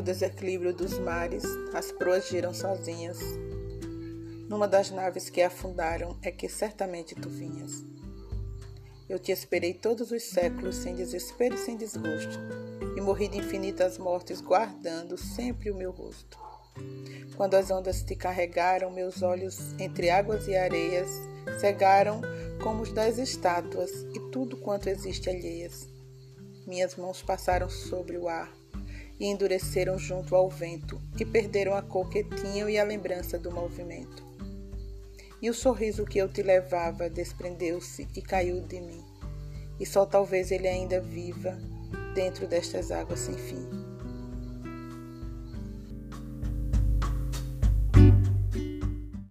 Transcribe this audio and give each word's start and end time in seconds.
desequilíbrio 0.00 0.72
dos 0.72 0.98
mares, 0.98 1.44
as 1.74 1.92
proas 1.92 2.28
giram 2.28 2.54
sozinhas. 2.54 3.18
Numa 4.48 4.68
das 4.68 4.90
naves 4.90 5.28
que 5.28 5.42
afundaram 5.42 6.16
é 6.22 6.30
que 6.30 6.48
certamente 6.48 7.14
tu 7.14 7.28
vinhas. 7.28 7.84
Eu 9.08 9.18
te 9.18 9.32
esperei 9.32 9.74
todos 9.74 10.10
os 10.10 10.22
séculos 10.22 10.76
sem 10.76 10.94
desespero 10.94 11.56
e 11.56 11.58
sem 11.58 11.76
desgosto, 11.76 12.38
e 12.96 13.00
morri 13.00 13.28
de 13.28 13.38
infinitas 13.38 13.98
mortes 13.98 14.40
guardando 14.40 15.18
sempre 15.18 15.70
o 15.70 15.74
meu 15.74 15.90
rosto. 15.90 16.38
Quando 17.36 17.54
as 17.54 17.70
ondas 17.70 18.02
te 18.02 18.14
carregaram, 18.14 18.90
meus 18.90 19.20
olhos 19.20 19.74
entre 19.78 20.08
águas 20.08 20.46
e 20.46 20.56
areias 20.56 21.10
cegaram 21.60 22.22
como 22.62 22.82
os 22.82 22.92
das 22.92 23.18
estátuas 23.18 23.90
e 24.14 24.20
tudo 24.30 24.56
quanto 24.56 24.88
existe 24.88 25.28
alheias. 25.28 25.88
Minhas 26.66 26.94
mãos 26.96 27.20
passaram 27.20 27.68
sobre 27.68 28.16
o 28.16 28.28
ar 28.28 28.61
e 29.22 29.26
endureceram 29.26 29.96
junto 29.96 30.34
ao 30.34 30.50
vento 30.50 31.00
e 31.16 31.24
perderam 31.24 31.76
a 31.76 31.80
cor 31.80 32.10
que 32.10 32.24
tinham 32.24 32.68
e 32.68 32.76
a 32.76 32.82
lembrança 32.82 33.38
do 33.38 33.52
movimento. 33.52 34.26
E 35.40 35.48
o 35.48 35.54
sorriso 35.54 36.04
que 36.04 36.18
eu 36.18 36.28
te 36.28 36.42
levava 36.42 37.08
desprendeu-se 37.08 38.08
e 38.16 38.20
caiu 38.20 38.60
de 38.62 38.80
mim. 38.80 39.00
E 39.78 39.86
só 39.86 40.04
talvez 40.04 40.50
ele 40.50 40.66
ainda 40.66 41.00
viva 41.00 41.56
dentro 42.16 42.48
destas 42.48 42.90
águas 42.90 43.20
sem 43.20 43.38
fim. 43.38 43.81